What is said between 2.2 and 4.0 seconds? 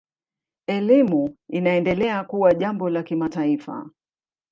kuwa jambo la kimataifa.